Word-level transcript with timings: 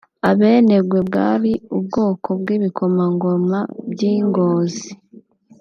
Abenengwe 0.29 0.99
bwari 1.07 1.51
ubwoko 1.77 2.29
bw’ibikomangoma 2.39 3.59
by’i 3.91 4.15
Ngozi 4.27 4.89